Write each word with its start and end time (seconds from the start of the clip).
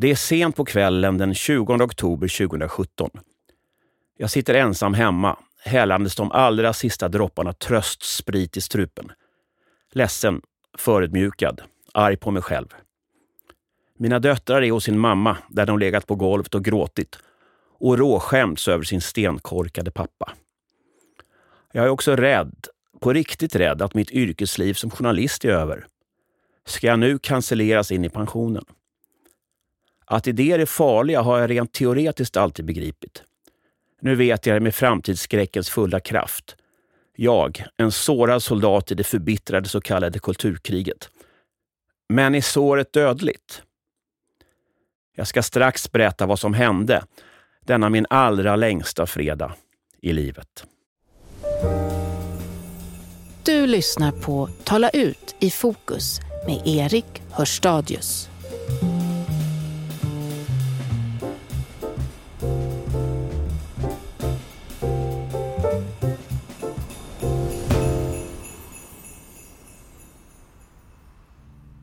Det 0.00 0.10
är 0.10 0.14
sent 0.14 0.56
på 0.56 0.64
kvällen 0.64 1.18
den 1.18 1.34
20 1.34 1.74
oktober 1.74 2.46
2017. 2.46 3.10
Jag 4.16 4.30
sitter 4.30 4.54
ensam 4.54 4.94
hemma, 4.94 5.36
hällandes 5.64 6.14
de 6.14 6.32
allra 6.32 6.72
sista 6.72 7.08
dropparna 7.08 7.52
tröstsprit 7.52 8.56
i 8.56 8.60
strupen. 8.60 9.12
Ledsen, 9.92 10.42
förödmjukad, 10.78 11.62
arg 11.94 12.16
på 12.16 12.30
mig 12.30 12.42
själv. 12.42 12.66
Mina 13.98 14.18
döttrar 14.18 14.62
är 14.62 14.70
hos 14.70 14.84
sin 14.84 14.98
mamma 14.98 15.36
där 15.48 15.66
de 15.66 15.78
legat 15.78 16.06
på 16.06 16.14
golvet 16.14 16.54
och 16.54 16.64
gråtit 16.64 17.18
och 17.78 17.98
råskämts 17.98 18.68
över 18.68 18.84
sin 18.84 19.00
stenkorkade 19.00 19.90
pappa. 19.90 20.32
Jag 21.72 21.84
är 21.84 21.88
också 21.88 22.16
rädd, 22.16 22.66
på 23.00 23.12
riktigt 23.12 23.56
rädd, 23.56 23.82
att 23.82 23.94
mitt 23.94 24.10
yrkesliv 24.10 24.74
som 24.74 24.90
journalist 24.90 25.44
är 25.44 25.48
över. 25.48 25.86
Ska 26.66 26.86
jag 26.86 26.98
nu 26.98 27.18
cancelleras 27.18 27.92
in 27.92 28.04
i 28.04 28.08
pensionen? 28.08 28.64
Att 30.10 30.26
idéer 30.26 30.58
är 30.58 30.66
farliga 30.66 31.22
har 31.22 31.38
jag 31.38 31.50
rent 31.50 31.72
teoretiskt 31.72 32.36
alltid 32.36 32.64
begripit. 32.64 33.22
Nu 34.00 34.14
vet 34.14 34.46
jag 34.46 34.56
det 34.56 34.60
med 34.60 34.74
framtidsskräckens 34.74 35.70
fulla 35.70 36.00
kraft. 36.00 36.56
Jag, 37.16 37.64
en 37.76 37.92
sårad 37.92 38.42
soldat 38.42 38.90
i 38.90 38.94
det 38.94 39.04
förbittrade 39.04 39.68
så 39.68 39.80
kallade 39.80 40.18
kulturkriget. 40.18 41.08
Men 42.08 42.34
är 42.34 42.40
såret 42.40 42.92
dödligt? 42.92 43.62
Jag 45.16 45.26
ska 45.26 45.42
strax 45.42 45.92
berätta 45.92 46.26
vad 46.26 46.38
som 46.38 46.54
hände 46.54 47.04
denna 47.60 47.88
min 47.88 48.06
allra 48.10 48.56
längsta 48.56 49.06
fredag 49.06 49.54
i 50.00 50.12
livet. 50.12 50.64
Du 53.42 53.66
lyssnar 53.66 54.12
på 54.12 54.48
Tala 54.64 54.90
ut 54.90 55.34
i 55.40 55.50
fokus 55.50 56.20
med 56.46 56.62
Erik 56.66 57.22
Hörstadius. 57.30 58.30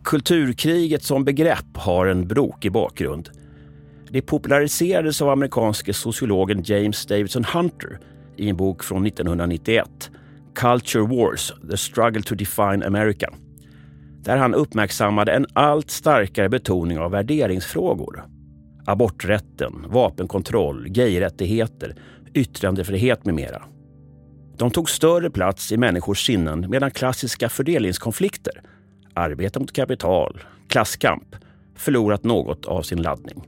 Kulturkriget 0.08 1.04
som 1.04 1.24
begrepp 1.24 1.78
har 1.78 2.06
en 2.06 2.28
brokig 2.28 2.72
bakgrund. 2.72 3.30
Det 4.10 4.22
populariserades 4.22 5.22
av 5.22 5.30
amerikanske 5.30 5.94
sociologen 5.94 6.64
James 6.64 7.06
Davidson 7.06 7.44
Hunter 7.44 8.00
i 8.38 8.50
en 8.50 8.58
bok 8.58 8.84
från 8.84 9.08
1991, 9.08 10.12
Culture 10.56 11.08
Wars, 11.08 11.54
The 11.72 11.78
Struggle 11.78 12.22
to 12.22 12.36
Define 12.36 12.86
America, 12.86 13.34
där 14.24 14.38
han 14.38 14.54
uppmärksammade 14.54 15.32
en 15.32 15.46
allt 15.54 15.90
starkare 15.90 16.50
betoning 16.50 17.00
av 17.00 17.12
värderingsfrågor. 17.12 18.26
Aborträtten, 18.86 19.86
vapenkontroll, 19.88 20.90
gayrättigheter, 20.90 21.96
yttrandefrihet 22.34 23.26
med 23.26 23.36
mera. 23.36 23.64
De 24.58 24.72
tog 24.72 24.90
större 24.90 25.30
plats 25.30 25.72
i 25.72 25.78
människors 25.78 26.26
sinnen 26.26 26.70
medan 26.70 26.92
klassiska 26.92 27.50
fördelningskonflikter, 27.50 28.62
arbete 29.18 29.60
mot 29.60 29.72
kapital, 29.72 30.40
klasskamp, 30.68 31.36
förlorat 31.76 32.24
något 32.24 32.66
av 32.66 32.82
sin 32.82 33.02
laddning. 33.02 33.44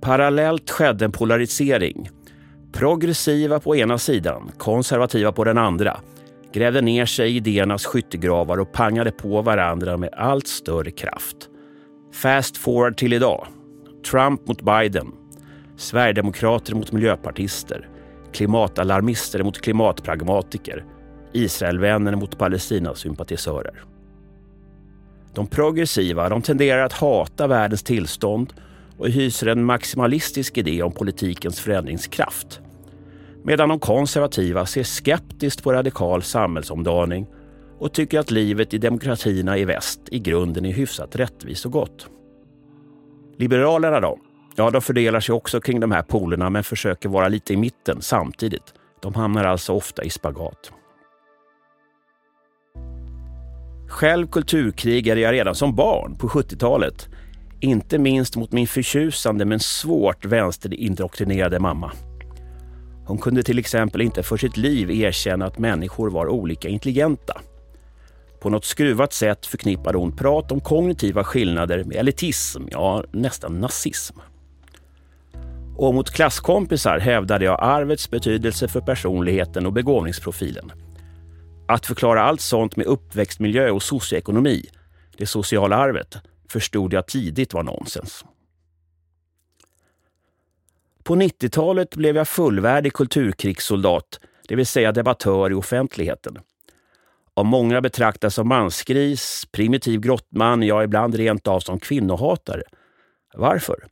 Parallellt 0.00 0.70
skedde 0.70 1.04
en 1.04 1.12
polarisering. 1.12 2.10
Progressiva 2.72 3.60
på 3.60 3.76
ena 3.76 3.98
sidan, 3.98 4.50
konservativa 4.58 5.32
på 5.32 5.44
den 5.44 5.58
andra 5.58 6.00
grävde 6.54 6.80
ner 6.80 7.06
sig 7.06 7.32
i 7.32 7.36
idéernas 7.36 7.84
skyttegravar 7.84 8.60
och 8.60 8.72
pangade 8.72 9.10
på 9.10 9.42
varandra 9.42 9.96
med 9.96 10.10
allt 10.12 10.46
större 10.46 10.90
kraft. 10.90 11.36
Fast 12.12 12.56
forward 12.56 12.96
till 12.96 13.12
idag. 13.12 13.46
Trump 14.10 14.48
mot 14.48 14.62
Biden. 14.62 15.12
Sverigedemokrater 15.76 16.74
mot 16.74 16.92
miljöpartister. 16.92 17.88
Klimatalarmister 18.32 19.42
mot 19.42 19.60
klimatpragmatiker. 19.60 20.84
Israelvänner 21.32 22.16
mot 22.16 22.38
Palestinasympatisörer. 22.38 23.84
De 25.34 25.46
progressiva 25.46 26.28
de 26.28 26.42
tenderar 26.42 26.84
att 26.84 26.92
hata 26.92 27.46
världens 27.46 27.82
tillstånd 27.82 28.52
och 28.98 29.08
hyser 29.08 29.46
en 29.46 29.64
maximalistisk 29.64 30.58
idé 30.58 30.82
om 30.82 30.92
politikens 30.92 31.60
förändringskraft. 31.60 32.60
Medan 33.42 33.68
de 33.68 33.78
konservativa 33.78 34.66
ser 34.66 34.82
skeptiskt 34.82 35.62
på 35.62 35.72
radikal 35.72 36.22
samhällsomdaning 36.22 37.26
och 37.78 37.92
tycker 37.92 38.18
att 38.18 38.30
livet 38.30 38.74
i 38.74 38.78
demokratierna 38.78 39.58
i 39.58 39.64
väst 39.64 40.00
i 40.10 40.18
grunden 40.18 40.64
är 40.64 40.72
hyfsat 40.72 41.16
rättvist 41.16 41.66
och 41.66 41.72
gott. 41.72 42.06
Liberalerna 43.38 44.00
då? 44.00 44.18
Ja, 44.56 44.70
de 44.70 44.82
fördelar 44.82 45.20
sig 45.20 45.32
också 45.34 45.60
kring 45.60 45.80
de 45.80 45.90
här 45.90 46.02
polerna 46.02 46.50
men 46.50 46.64
försöker 46.64 47.08
vara 47.08 47.28
lite 47.28 47.52
i 47.52 47.56
mitten 47.56 48.02
samtidigt. 48.02 48.74
De 49.00 49.14
hamnar 49.14 49.44
alltså 49.44 49.72
ofta 49.72 50.04
i 50.04 50.10
spagat. 50.10 50.72
Själv 53.94 54.26
kulturkrigade 54.26 55.20
jag 55.20 55.32
redan 55.32 55.54
som 55.54 55.74
barn 55.74 56.16
på 56.16 56.28
70-talet 56.28 57.08
inte 57.60 57.98
minst 57.98 58.36
mot 58.36 58.52
min 58.52 58.66
förtjusande 58.66 59.44
men 59.44 59.60
svårt 59.60 60.24
vänsterindoktrinerade 60.24 61.60
mamma. 61.60 61.92
Hon 63.06 63.18
kunde 63.18 63.42
till 63.42 63.58
exempel 63.58 64.00
inte 64.00 64.22
för 64.22 64.36
sitt 64.36 64.56
liv 64.56 64.90
erkänna 64.90 65.46
att 65.46 65.58
människor 65.58 66.10
var 66.10 66.28
olika 66.28 66.68
intelligenta. 66.68 67.40
På 68.40 68.50
något 68.50 68.64
skruvat 68.64 69.12
sätt 69.12 69.46
förknippade 69.46 69.98
hon 69.98 70.16
prat 70.16 70.52
om 70.52 70.60
kognitiva 70.60 71.24
skillnader 71.24 71.84
med 71.84 71.96
elitism, 71.96 72.62
ja 72.70 73.04
nästan 73.12 73.60
nazism. 73.60 74.18
Och 75.76 75.94
mot 75.94 76.10
klasskompisar 76.10 76.98
hävdade 76.98 77.44
jag 77.44 77.62
arvets 77.62 78.10
betydelse 78.10 78.68
för 78.68 78.80
personligheten 78.80 79.66
och 79.66 79.72
begåvningsprofilen. 79.72 80.72
Att 81.66 81.86
förklara 81.86 82.22
allt 82.22 82.40
sånt 82.40 82.76
med 82.76 82.86
uppväxtmiljö 82.86 83.70
och 83.70 83.82
socioekonomi, 83.82 84.68
det 85.16 85.26
sociala 85.26 85.76
arvet, 85.76 86.16
förstod 86.48 86.92
jag 86.92 87.06
tidigt 87.06 87.54
var 87.54 87.62
nonsens. 87.62 88.24
På 91.02 91.16
90-talet 91.16 91.96
blev 91.96 92.16
jag 92.16 92.28
fullvärdig 92.28 92.92
kulturkrigssoldat, 92.92 94.20
det 94.48 94.56
vill 94.56 94.66
säga 94.66 94.92
debattör 94.92 95.50
i 95.50 95.54
offentligheten. 95.54 96.38
Av 97.34 97.44
många 97.44 97.80
betraktas 97.80 98.34
som 98.34 98.48
mansgris, 98.48 99.48
primitiv 99.52 100.00
grottman, 100.00 100.62
ja 100.62 100.84
ibland 100.84 101.14
rent 101.14 101.48
av 101.48 101.60
som 101.60 101.80
kvinnohatare. 101.80 102.62
Varför? 103.34 103.86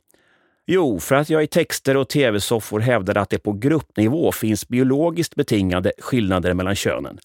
Jo, 0.65 0.99
för 0.99 1.15
att 1.15 1.29
jag 1.29 1.43
i 1.43 1.47
texter 1.47 1.97
och 1.97 2.09
tv-soffor 2.09 2.79
hävdade 2.79 3.21
att 3.21 3.29
det 3.29 3.39
på 3.39 3.53
gruppnivå 3.53 4.31
finns 4.31 4.67
biologiskt 4.67 5.35
betingade 5.35 5.91
skillnader 5.99 6.53
mellan 6.53 6.75
könen, 6.75 7.19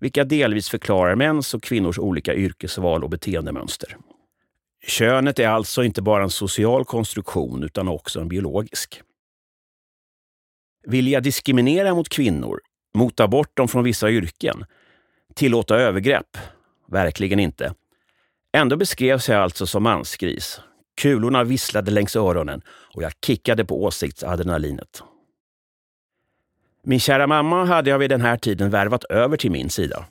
vilka 0.00 0.24
delvis 0.24 0.68
förklarar 0.68 1.14
mäns 1.14 1.54
och 1.54 1.62
kvinnors 1.62 1.98
olika 1.98 2.34
yrkesval 2.34 3.04
och 3.04 3.10
beteendemönster. 3.10 3.96
Könet 4.86 5.38
är 5.38 5.48
alltså 5.48 5.84
inte 5.84 6.02
bara 6.02 6.22
en 6.22 6.30
social 6.30 6.84
konstruktion 6.84 7.62
utan 7.62 7.88
också 7.88 8.20
en 8.20 8.28
biologisk. 8.28 9.02
Vilja 10.86 11.12
jag 11.12 11.22
diskriminera 11.22 11.94
mot 11.94 12.08
kvinnor, 12.08 12.60
mota 12.94 13.28
bort 13.28 13.56
dem 13.56 13.68
från 13.68 13.84
vissa 13.84 14.10
yrken, 14.10 14.64
tillåta 15.34 15.76
övergrepp? 15.76 16.38
Verkligen 16.88 17.40
inte. 17.40 17.74
Ändå 18.52 18.76
beskrevs 18.76 19.28
jag 19.28 19.42
alltså 19.42 19.66
som 19.66 19.82
mansgris. 19.82 20.60
Kulorna 21.00 21.44
visslade 21.44 21.90
längs 21.90 22.16
öronen 22.16 22.62
och 22.94 23.02
jag 23.02 23.12
kickade 23.26 23.64
på 23.64 23.84
åsiktsadrenalinet. 23.84 25.02
Min 26.88 27.00
kära 27.00 27.26
mamma 27.26 27.64
hade 27.64 27.90
jag 27.90 27.98
vid 27.98 28.10
den 28.10 28.20
här 28.20 28.36
tiden 28.36 28.70
värvat 28.70 29.04
över 29.04 29.36
till 29.36 29.50
min 29.50 29.70
sida. 29.70 30.04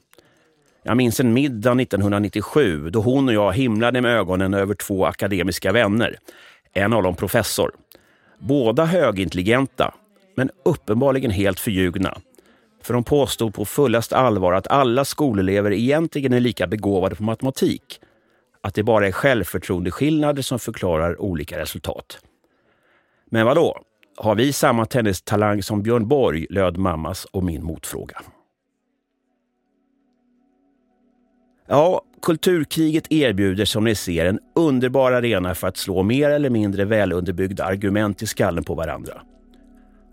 Jag 0.83 0.97
minns 0.97 1.19
en 1.19 1.33
middag 1.33 1.81
1997 1.81 2.89
då 2.89 3.01
hon 3.01 3.27
och 3.27 3.33
jag 3.33 3.53
himlade 3.53 4.01
med 4.01 4.11
ögonen 4.11 4.53
över 4.53 4.73
två 4.73 5.05
akademiska 5.05 5.71
vänner. 5.71 6.15
En 6.73 6.93
av 6.93 7.03
dem 7.03 7.15
professor. 7.15 7.71
Båda 8.39 8.85
högintelligenta, 8.85 9.93
men 10.35 10.49
uppenbarligen 10.65 11.31
helt 11.31 11.59
förljugna. 11.59 12.17
För 12.83 12.93
de 12.93 13.03
påstod 13.03 13.53
på 13.53 13.65
fullast 13.65 14.13
allvar 14.13 14.53
att 14.53 14.67
alla 14.67 15.05
skolelever 15.05 15.73
egentligen 15.73 16.33
är 16.33 16.39
lika 16.39 16.67
begåvade 16.67 17.15
på 17.15 17.23
matematik. 17.23 17.99
Att 18.61 18.73
det 18.73 18.83
bara 18.83 19.07
är 19.07 19.11
självförtroendeskillnader 19.11 20.41
som 20.41 20.59
förklarar 20.59 21.21
olika 21.21 21.59
resultat. 21.59 22.19
Men 23.29 23.45
vadå? 23.45 23.83
Har 24.19 24.35
vi 24.35 24.53
samma 24.53 24.85
tennistalang 24.85 25.63
som 25.63 25.83
Björn 25.83 26.07
Borg? 26.07 26.47
löd 26.49 26.77
mammas 26.77 27.25
och 27.25 27.43
min 27.43 27.63
motfråga. 27.63 28.21
Ja, 31.67 32.01
kulturkriget 32.21 33.11
erbjuder 33.11 33.65
som 33.65 33.83
ni 33.83 33.95
ser 33.95 34.25
en 34.25 34.39
underbar 34.55 35.11
arena 35.11 35.55
för 35.55 35.67
att 35.67 35.77
slå 35.77 36.03
mer 36.03 36.29
eller 36.29 36.49
mindre 36.49 36.85
välunderbyggda 36.85 37.65
argument 37.65 38.21
i 38.21 38.27
skallen 38.27 38.63
på 38.63 38.75
varandra. 38.75 39.21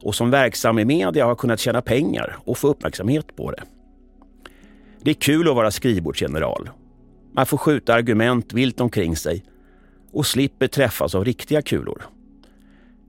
Och 0.02 0.14
som 0.14 0.30
verksam 0.30 0.78
i 0.78 0.84
media 0.84 1.24
har 1.24 1.30
jag 1.30 1.38
kunnat 1.38 1.60
tjäna 1.60 1.82
pengar 1.82 2.36
och 2.44 2.58
få 2.58 2.68
uppmärksamhet 2.68 3.36
på 3.36 3.50
det. 3.50 3.62
Det 5.02 5.10
är 5.10 5.14
kul 5.14 5.48
att 5.48 5.56
vara 5.56 5.70
skrivbordsgeneral. 5.70 6.70
Man 7.32 7.46
får 7.46 7.58
skjuta 7.58 7.94
argument 7.94 8.52
vilt 8.52 8.80
omkring 8.80 9.16
sig 9.16 9.44
och 10.12 10.26
slipper 10.26 10.66
träffas 10.66 11.14
av 11.14 11.24
riktiga 11.24 11.62
kulor. 11.62 12.02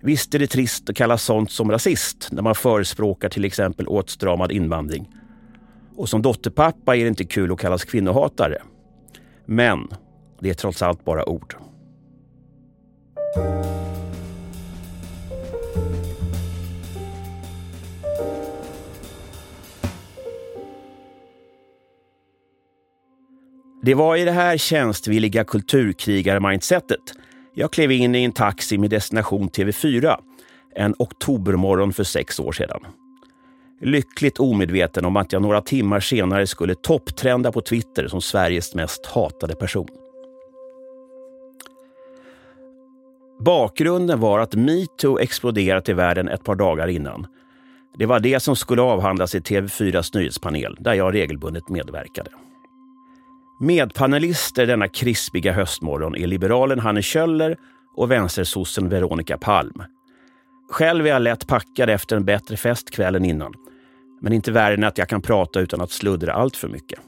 Visst 0.06 0.36
är 0.36 0.40
det 0.40 0.48
trist 0.48 0.90
att 0.90 0.96
kalla 0.96 1.18
sånt 1.18 1.52
som 1.52 1.72
rasist 1.72 2.28
när 2.31 2.42
man 2.42 2.56
förespråkar 2.56 3.30
till 3.30 3.46
exempel 3.46 3.88
åtstramad 3.88 4.52
invandring. 4.52 5.10
Och 5.96 6.10
som 6.10 6.22
dotterpappa 6.22 6.96
är 6.96 7.02
det 7.02 7.07
inte 7.07 7.25
kul 7.25 7.52
att 7.52 7.60
kallas 7.60 7.84
kvinnohatare. 7.84 8.62
Men 9.46 9.88
det 10.40 10.50
är 10.50 10.54
trots 10.54 10.81
allt 10.81 11.06
bara 11.06 11.30
ord. 11.30 11.56
Det 23.84 23.94
var 23.94 24.18
i 24.18 24.25
det 24.25 24.31
här 24.31 24.58
tjänstvilliga 24.58 25.44
kulturkrigar-mindsetet 25.44 27.25
jag 27.56 27.72
klev 27.72 27.92
in 27.92 28.16
i 28.16 28.24
en 28.24 28.31
taxi 28.31 28.78
med 28.78 28.90
destination 28.90 29.50
TV4 29.50 30.18
en 30.75 30.96
oktobermorgon 31.00 31.94
för 31.94 32.04
sex 32.04 32.40
år 32.40 32.52
sedan. 32.52 32.80
Lyckligt 33.81 34.40
omedveten 34.40 35.06
om 35.06 35.18
att 35.18 35.34
jag 35.34 35.42
några 35.42 35.62
timmar 35.62 36.00
senare 36.00 36.48
skulle 36.48 36.75
topptrenda 36.75 37.52
på 37.52 37.62
Twitter 37.62 38.07
som 38.07 38.22
Sveriges 38.22 38.75
mest 38.75 39.06
hatade 39.06 39.56
person. 39.56 39.88
Bakgrunden 43.40 44.19
var 44.19 44.40
att 44.40 44.56
metoo 44.56 45.19
exploderat 45.19 45.90
i 45.90 45.94
världen 45.94 46.28
ett 46.28 46.44
par 46.44 46.56
dagar 46.56 46.88
innan. 46.88 47.28
Det 47.98 48.06
var 48.06 48.19
det 48.19 48.40
som 48.40 48.56
skulle 48.56 48.81
avhandlas 48.81 49.36
i 49.36 49.40
TV4s 49.40 50.18
nyhetspanel 50.18 50.78
där 50.80 50.94
jag 50.94 51.13
regelbundet 51.13 51.69
medverkade. 51.69 52.31
Medpanelister 53.60 54.68
denna 54.68 54.88
krispiga 54.88 55.54
höstmorgon 55.54 56.16
är 56.16 56.28
liberalen 56.28 56.80
Hanne 56.80 57.02
Kjöller 57.02 57.57
och 57.96 58.12
vänstersossen 58.12 58.90
Veronica 58.90 59.38
Palm. 59.38 59.84
Själv 60.72 61.06
är 61.06 61.10
jag 61.10 61.22
lätt 61.22 61.48
packad 61.48 61.90
efter 61.90 62.16
en 62.16 62.25
bättre 62.25 62.57
fest 62.57 62.92
kvällen 62.92 63.25
innan. 63.25 63.54
Men 64.22 64.34
inte 64.34 64.52
värre 64.52 64.74
än 64.74 64.84
att 64.84 64.98
jag 64.98 65.10
kan 65.10 65.22
prata 65.22 65.60
utan 65.60 65.81
att 65.81 65.92
sluddra 65.92 66.34
allt 66.34 66.57
för 66.57 66.68
mycket. 66.68 67.00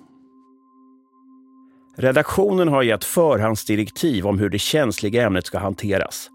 Redaktionen 1.97 2.67
har 2.67 2.83
gett 2.83 3.03
förhandsdirektiv 3.03 4.27
om 4.27 4.39
hur 4.39 4.49
det 4.49 4.59
känsliga 4.59 5.25
ämnet 5.25 5.45
ska 5.45 5.59
hanteras. 5.59 6.29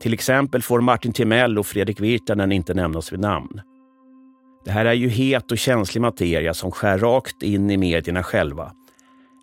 Till 0.00 0.14
exempel 0.14 0.62
får 0.62 0.80
Martin 0.80 1.12
Timell 1.12 1.58
och 1.58 1.66
Fredrik 1.66 2.00
Virtanen 2.00 2.52
inte 2.52 2.74
nämnas 2.74 3.12
vid 3.12 3.20
namn. 3.20 3.60
Det 4.64 4.70
här 4.70 4.84
är 4.84 4.92
ju 4.92 5.08
het 5.08 5.52
och 5.52 5.58
känslig 5.58 6.00
materia 6.00 6.54
som 6.54 6.70
skär 6.70 6.98
rakt 6.98 7.42
in 7.42 7.70
i 7.70 7.76
medierna 7.76 8.22
själva 8.22 8.72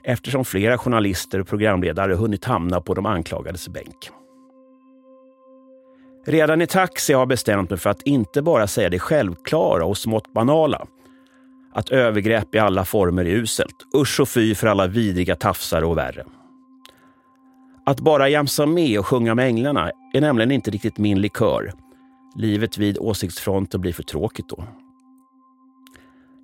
eftersom 0.05 0.45
flera 0.45 0.77
journalister 0.77 1.39
och 1.39 1.47
programledare 1.47 2.13
hunnit 2.13 2.45
hamna 2.45 2.81
på 2.81 2.93
de 2.93 3.05
anklagades 3.05 3.69
bänk. 3.69 4.09
Redan 6.25 6.61
i 6.61 6.67
taxi 6.67 7.13
har 7.13 7.21
jag 7.21 7.27
bestämt 7.27 7.69
mig 7.69 7.79
för 7.79 7.89
att 7.89 8.01
inte 8.01 8.41
bara 8.41 8.67
säga 8.67 8.89
det 8.89 8.99
självklara 8.99 9.85
och 9.85 9.97
smått 9.97 10.33
banala. 10.33 10.85
Att 11.73 11.89
övergrepp 11.89 12.55
i 12.55 12.59
alla 12.59 12.85
former 12.85 13.25
är 13.25 13.29
uselt. 13.29 13.75
Usch 13.95 14.19
och 14.19 14.29
fy 14.29 14.55
för 14.55 14.67
alla 14.67 14.87
vidriga 14.87 15.35
tafsare 15.35 15.85
och 15.85 15.97
värre. 15.97 16.25
Att 17.85 17.99
bara 17.99 18.29
jamsa 18.29 18.65
med 18.65 18.99
och 18.99 19.05
sjunga 19.05 19.35
med 19.35 19.47
änglarna 19.47 19.91
är 20.13 20.21
nämligen 20.21 20.51
inte 20.51 20.71
riktigt 20.71 20.97
min 20.97 21.21
likör. 21.21 21.73
Livet 22.35 22.77
vid 22.77 22.97
åsiktsfronten 22.97 23.81
blir 23.81 23.93
för 23.93 24.03
tråkigt 24.03 24.49
då. 24.49 24.63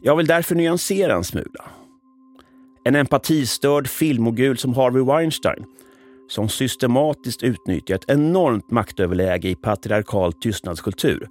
Jag 0.02 0.16
vill 0.16 0.28
därför 0.28 0.56
nyansera 0.56 1.14
en 1.14 1.24
smula. 1.24 1.64
En 2.84 2.96
empatistörd 2.96 3.88
filmmogul 3.88 4.58
som 4.58 4.74
Harvey 4.74 5.04
Weinstein 5.04 5.66
som 6.28 6.50
systematiskt 6.50 7.44
utnyttjar 7.44 7.96
ett 7.96 8.10
enormt 8.10 8.72
maktöverläge 8.72 9.50
i 9.50 9.56
patriarkal 9.56 10.34
tystnadskultur. 10.34 11.28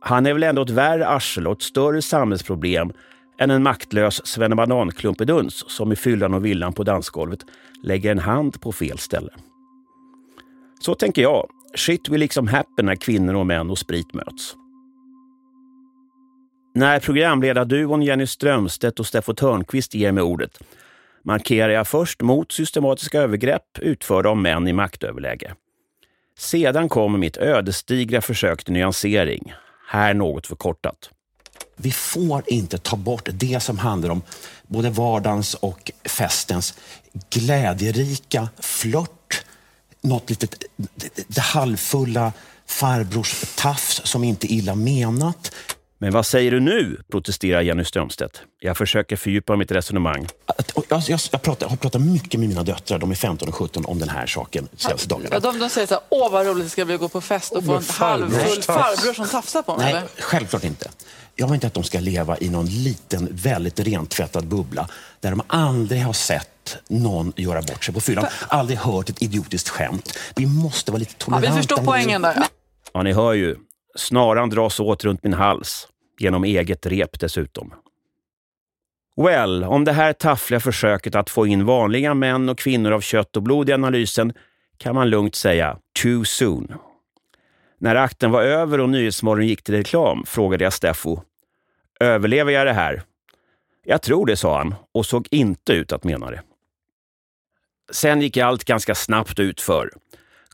Han 0.00 0.26
är 0.26 0.32
väl 0.32 0.42
ändå 0.42 0.62
ett 0.62 0.70
värre 0.70 1.08
arsel 1.08 1.46
och 1.46 1.52
ett 1.52 1.62
större 1.62 2.02
samhällsproblem 2.02 2.92
än 3.38 3.50
en 3.50 3.62
maktlös 3.62 4.26
svennebananklumpeduns 4.26 5.64
som 5.70 5.92
i 5.92 5.96
fyllan 5.96 6.34
och 6.34 6.44
villan 6.44 6.72
på 6.72 6.82
dansgolvet 6.82 7.40
lägger 7.82 8.10
en 8.10 8.18
hand 8.18 8.60
på 8.60 8.72
fel 8.72 8.98
ställe. 8.98 9.30
Så 10.80 10.94
tänker 10.94 11.22
jag. 11.22 11.46
Shit 11.74 12.08
will 12.08 12.20
liksom 12.20 12.48
happen 12.48 12.86
när 12.86 12.96
kvinnor 12.96 13.34
och 13.34 13.46
män 13.46 13.70
och 13.70 13.78
sprit 13.78 14.14
möts. 14.14 14.56
När 16.76 17.00
programledarduon 17.00 18.02
Jenny 18.02 18.26
Strömstedt 18.26 19.00
och 19.00 19.06
Steffo 19.06 19.34
Törnqvist 19.34 19.94
ger 19.94 20.12
mig 20.12 20.22
ordet 20.22 20.58
markerar 21.22 21.68
jag 21.68 21.88
först 21.88 22.22
mot 22.22 22.52
systematiska 22.52 23.20
övergrepp 23.20 23.78
utförda 23.78 24.28
av 24.28 24.36
män 24.36 24.68
i 24.68 24.72
maktöverläge. 24.72 25.54
Sedan 26.38 26.88
kommer 26.88 27.18
mitt 27.18 27.36
ödesdigra 27.36 28.20
försök 28.20 28.64
till 28.64 28.72
nyansering. 28.72 29.54
Här 29.88 30.14
något 30.14 30.46
förkortat. 30.46 31.10
Vi 31.76 31.90
får 31.90 32.42
inte 32.46 32.78
ta 32.78 32.96
bort 32.96 33.28
det 33.32 33.62
som 33.62 33.78
handlar 33.78 34.10
om 34.10 34.22
både 34.66 34.90
vardagens 34.90 35.54
och 35.54 35.92
festens 36.04 36.78
glädjerika 37.30 38.48
flört, 38.58 39.44
något 40.00 40.30
litet 40.30 40.64
det 41.28 41.40
halvfulla 41.40 42.32
farbrors 42.66 43.54
tafs 43.56 44.00
som 44.04 44.24
inte 44.24 44.52
är 44.52 44.56
illa 44.56 44.74
menat. 44.74 45.54
Men 45.98 46.12
vad 46.12 46.26
säger 46.26 46.50
du 46.50 46.60
nu? 46.60 47.02
protesterar 47.10 47.60
Jenny 47.60 47.84
Strömstedt. 47.84 48.42
Jag 48.60 48.76
försöker 48.76 49.16
fördjupa 49.16 49.56
mitt 49.56 49.70
resonemang. 49.72 50.26
Jag, 50.74 51.02
jag, 51.08 51.20
jag 51.32 51.42
pratar, 51.42 51.68
har 51.68 51.76
pratat 51.76 52.00
mycket 52.00 52.40
med 52.40 52.48
mina 52.48 52.62
döttrar, 52.62 52.98
de 52.98 53.10
är 53.10 53.14
15 53.14 53.48
och 53.48 53.54
17, 53.54 53.84
om 53.84 53.98
den 53.98 54.08
här 54.08 54.26
saken 54.26 54.68
senaste 54.76 55.08
dagarna. 55.08 55.38
De, 55.38 55.58
de 55.58 55.70
säger 55.70 55.86
så 55.86 55.94
här, 55.94 56.02
åh 56.08 56.32
vad 56.32 56.46
roligt 56.46 56.64
det 56.64 56.70
ska 56.70 56.84
bli 56.84 56.94
att 56.94 57.00
gå 57.00 57.08
på 57.08 57.20
fest 57.20 57.52
och 57.52 57.64
få 57.64 57.76
en 57.76 57.84
halvfull 57.88 58.62
farbror 58.62 59.14
som 59.14 59.28
tafsar 59.28 59.62
på 59.62 59.76
mig. 59.76 59.92
Nej, 59.92 60.02
självklart 60.18 60.64
inte. 60.64 60.90
Jag 61.36 61.46
vill 61.46 61.54
inte 61.54 61.66
att 61.66 61.74
de 61.74 61.84
ska 61.84 62.00
leva 62.00 62.38
i 62.38 62.48
någon 62.48 62.66
liten, 62.66 63.28
väldigt 63.30 63.80
rentvättad 63.80 64.46
bubbla 64.46 64.88
där 65.20 65.30
de 65.30 65.42
aldrig 65.46 66.02
har 66.02 66.12
sett 66.12 66.76
någon 66.88 67.32
göra 67.36 67.62
bort 67.62 67.84
sig 67.84 67.94
på 67.94 68.00
fyllan. 68.00 68.26
Aldrig 68.48 68.78
hört 68.78 69.10
ett 69.10 69.22
idiotiskt 69.22 69.68
skämt. 69.68 70.18
Vi 70.36 70.46
måste 70.46 70.90
vara 70.90 70.98
lite 70.98 71.14
toleranta. 71.14 71.48
Ja, 71.48 71.54
vi 71.54 71.58
förstår 71.58 71.76
poängen 71.84 72.22
där. 72.22 72.42
Ja, 72.92 73.02
ni 73.02 73.12
hör 73.12 73.32
ju. 73.32 73.56
Snaran 73.94 74.50
dras 74.50 74.80
åt 74.80 75.04
runt 75.04 75.22
min 75.22 75.32
hals. 75.32 75.88
Genom 76.18 76.44
eget 76.44 76.86
rep 76.86 77.20
dessutom. 77.20 77.74
Well, 79.16 79.64
om 79.64 79.84
det 79.84 79.92
här 79.92 80.12
taffliga 80.12 80.60
försöket 80.60 81.14
att 81.14 81.30
få 81.30 81.46
in 81.46 81.64
vanliga 81.64 82.14
män 82.14 82.48
och 82.48 82.58
kvinnor 82.58 82.92
av 82.92 83.00
kött 83.00 83.36
och 83.36 83.42
blod 83.42 83.68
i 83.68 83.72
analysen 83.72 84.32
kan 84.78 84.94
man 84.94 85.10
lugnt 85.10 85.34
säga 85.34 85.78
too 86.02 86.24
soon. 86.24 86.74
När 87.78 87.94
akten 87.94 88.30
var 88.30 88.42
över 88.42 88.80
och 88.80 88.88
Nyhetsmorgon 88.88 89.46
gick 89.46 89.62
till 89.62 89.74
reklam 89.74 90.24
frågade 90.26 90.64
jag 90.64 90.72
Steffo. 90.72 91.20
Överlever 92.00 92.52
jag 92.52 92.66
det 92.66 92.72
här? 92.72 93.02
Jag 93.84 94.02
tror 94.02 94.26
det, 94.26 94.36
sa 94.36 94.58
han 94.58 94.74
och 94.92 95.06
såg 95.06 95.28
inte 95.30 95.72
ut 95.72 95.92
att 95.92 96.04
mena 96.04 96.30
det. 96.30 96.42
Sen 97.92 98.20
gick 98.20 98.36
allt 98.36 98.64
ganska 98.64 98.94
snabbt 98.94 99.38
utför. 99.38 99.90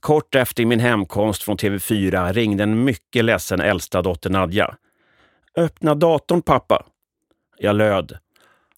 Kort 0.00 0.34
efter 0.34 0.64
min 0.64 0.80
hemkomst 0.80 1.42
från 1.42 1.56
TV4 1.56 2.32
ringde 2.32 2.62
en 2.62 2.84
mycket 2.84 3.24
ledsen 3.24 3.60
äldsta 3.60 4.02
dotter 4.02 4.30
Nadja. 4.30 4.74
Öppna 5.56 5.94
datorn 5.94 6.42
pappa. 6.42 6.86
Jag 7.58 7.76
löd. 7.76 8.18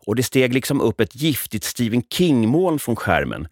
Och 0.06 0.16
det 0.16 0.22
steg 0.22 0.54
liksom 0.54 0.80
upp 0.80 1.00
ett 1.00 1.16
giftigt 1.16 1.64
Stephen 1.64 2.02
King-moln 2.02 2.78
från 2.78 2.96
skärmen. 2.96 3.48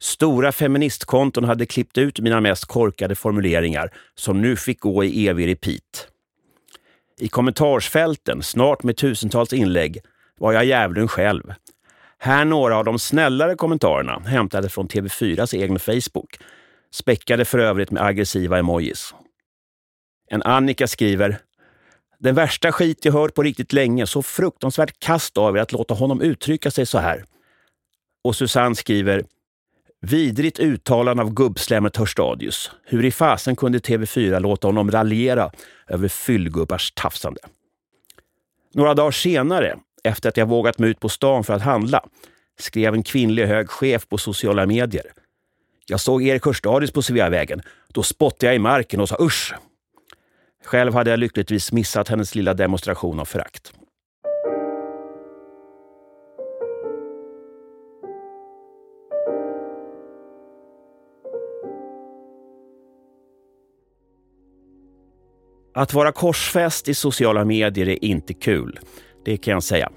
Stora 0.00 0.52
feministkonton 0.52 1.44
hade 1.44 1.66
klippt 1.66 1.98
ut 1.98 2.20
mina 2.20 2.40
mest 2.40 2.64
korkade 2.64 3.14
formuleringar 3.14 3.90
som 4.14 4.42
nu 4.42 4.56
fick 4.56 4.80
gå 4.80 5.04
i 5.04 5.28
evig 5.28 5.48
repeat. 5.48 6.08
I 7.20 7.28
kommentarsfälten, 7.28 8.42
snart 8.42 8.82
med 8.82 8.96
tusentals 8.96 9.52
inlägg, 9.52 9.98
var 10.38 10.52
jag 10.52 10.64
djävulen 10.64 11.08
själv. 11.08 11.54
Här 12.18 12.44
några 12.44 12.76
av 12.76 12.84
de 12.84 12.98
snällare 12.98 13.54
kommentarerna 13.54 14.18
hämtade 14.26 14.68
från 14.68 14.88
TV4s 14.88 15.54
egen 15.54 15.78
Facebook. 15.78 16.38
Späckade 16.92 17.44
för 17.44 17.58
övrigt 17.58 17.90
med 17.90 18.02
aggressiva 18.02 18.58
emojis. 18.58 19.14
En 20.30 20.42
Annika 20.42 20.86
skriver 20.86 21.38
den 22.18 22.34
värsta 22.34 22.72
skit 22.72 23.04
jag 23.04 23.12
hört 23.12 23.34
på 23.34 23.42
riktigt 23.42 23.72
länge. 23.72 24.06
Så 24.06 24.22
fruktansvärt 24.22 24.98
kast 24.98 25.38
av 25.38 25.56
er 25.56 25.60
att 25.60 25.72
låta 25.72 25.94
honom 25.94 26.20
uttrycka 26.20 26.70
sig 26.70 26.86
så 26.86 26.98
här. 26.98 27.24
Och 28.24 28.36
Susanne 28.36 28.74
skriver 28.74 29.24
Vidrigt 30.02 30.58
uttalande 30.58 31.22
av 31.22 31.34
gubbslemmet 31.34 31.96
Hörstadius. 31.96 32.70
Hur 32.84 33.04
i 33.04 33.10
fasen 33.10 33.56
kunde 33.56 33.78
TV4 33.78 34.40
låta 34.40 34.68
honom 34.68 34.90
raljera 34.90 35.50
över 35.88 36.08
fyllgubbars 36.08 36.92
tafsande? 36.92 37.40
Några 38.74 38.94
dagar 38.94 39.10
senare, 39.10 39.78
efter 40.04 40.28
att 40.28 40.36
jag 40.36 40.46
vågat 40.46 40.78
mig 40.78 40.90
ut 40.90 41.00
på 41.00 41.08
stan 41.08 41.44
för 41.44 41.54
att 41.54 41.62
handla, 41.62 42.04
skrev 42.58 42.94
en 42.94 43.02
kvinnlig 43.02 43.46
hög 43.46 43.70
chef 43.70 44.08
på 44.08 44.18
sociala 44.18 44.66
medier. 44.66 45.12
Jag 45.86 46.00
såg 46.00 46.22
Erik 46.22 46.44
Hörstadius 46.44 46.90
på 46.90 47.02
Sveavägen. 47.02 47.62
Då 47.88 48.02
spottade 48.02 48.46
jag 48.46 48.56
i 48.56 48.58
marken 48.58 49.00
och 49.00 49.08
sa 49.08 49.16
usch. 49.20 49.54
Själv 50.64 50.94
hade 50.94 51.10
jag 51.10 51.18
lyckligtvis 51.18 51.72
missat 51.72 52.08
hennes 52.08 52.34
lilla 52.34 52.54
demonstration 52.54 53.20
av 53.20 53.24
förakt. 53.24 53.72
Att 65.74 65.94
vara 65.94 66.12
korsfäst 66.12 66.88
i 66.88 66.94
sociala 66.94 67.44
medier 67.44 67.88
är 67.88 68.04
inte 68.04 68.34
kul. 68.34 68.78
Det 69.24 69.36
kan 69.36 69.52
jag 69.52 69.62
säga. 69.62 69.90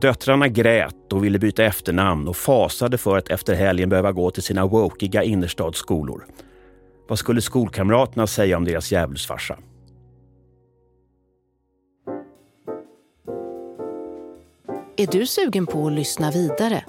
Döttrarna 0.00 0.48
grät 0.48 1.12
och 1.12 1.24
ville 1.24 1.38
byta 1.38 1.64
efternamn 1.64 2.28
och 2.28 2.36
fasade 2.36 2.98
för 2.98 3.18
att 3.18 3.28
efter 3.28 3.54
helgen 3.54 3.88
behöva 3.88 4.12
gå 4.12 4.30
till 4.30 4.42
sina 4.42 4.66
wokiga 4.66 5.22
innerstadsskolor. 5.22 6.26
Vad 7.08 7.18
skulle 7.18 7.40
skolkamraterna 7.40 8.26
säga 8.26 8.56
om 8.56 8.64
deras 8.64 8.92
djävulsfarsa? 8.92 9.58
Är 14.96 15.06
du 15.06 15.26
sugen 15.26 15.66
på 15.66 15.86
att 15.86 15.92
lyssna 15.92 16.30
vidare? 16.30 16.84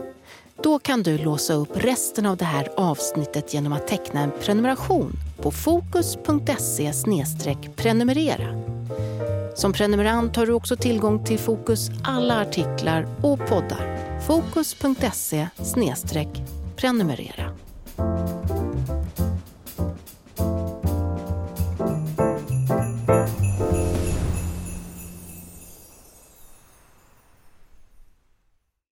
Då 0.64 0.80
kan 0.80 1.04
du 1.04 1.18
låsa 1.18 1.54
upp 1.54 1.70
resten 1.74 2.26
av 2.26 2.38
det 2.38 2.46
här 2.46 2.70
avsnittet 2.78 3.54
genom 3.54 3.74
att 3.74 3.88
teckna 3.88 4.20
en 4.20 4.32
prenumeration 4.42 5.12
på 5.38 5.52
fokus.se 5.52 6.94
prenumerera. 7.76 8.79
Som 9.60 9.74
prenumerant 9.74 10.36
har 10.36 10.46
du 10.46 10.54
också 10.54 10.76
tillgång 10.76 11.26
till 11.26 11.40
Fokus 11.40 11.90
alla 12.04 12.42
artiklar 12.42 13.08
och 13.22 13.40
poddar. 13.40 14.20
Fokus.se 14.28 15.48
prenumerera. 16.76 17.52